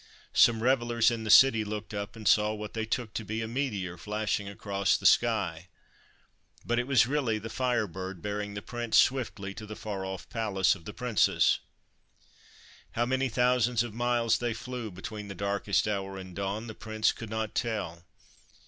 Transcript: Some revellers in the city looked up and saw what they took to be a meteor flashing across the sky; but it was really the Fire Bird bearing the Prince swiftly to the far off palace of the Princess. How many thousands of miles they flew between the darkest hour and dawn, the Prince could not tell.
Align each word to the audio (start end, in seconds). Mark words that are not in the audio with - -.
Some 0.33 0.63
revellers 0.63 1.11
in 1.11 1.25
the 1.25 1.29
city 1.29 1.63
looked 1.63 1.93
up 1.93 2.15
and 2.15 2.27
saw 2.27 2.53
what 2.53 2.73
they 2.73 2.87
took 2.87 3.13
to 3.13 3.23
be 3.23 3.43
a 3.43 3.47
meteor 3.47 3.97
flashing 3.97 4.49
across 4.49 4.97
the 4.97 5.05
sky; 5.05 5.67
but 6.65 6.79
it 6.79 6.87
was 6.87 7.05
really 7.05 7.37
the 7.37 7.51
Fire 7.51 7.85
Bird 7.85 8.19
bearing 8.19 8.55
the 8.55 8.63
Prince 8.63 8.97
swiftly 8.97 9.53
to 9.53 9.67
the 9.67 9.75
far 9.75 10.03
off 10.03 10.27
palace 10.27 10.73
of 10.73 10.85
the 10.85 10.91
Princess. 10.95 11.59
How 12.93 13.05
many 13.05 13.29
thousands 13.29 13.83
of 13.83 13.93
miles 13.93 14.39
they 14.39 14.55
flew 14.55 14.89
between 14.89 15.27
the 15.27 15.35
darkest 15.35 15.87
hour 15.87 16.17
and 16.17 16.35
dawn, 16.35 16.65
the 16.65 16.73
Prince 16.73 17.11
could 17.11 17.29
not 17.29 17.53
tell. 17.53 18.03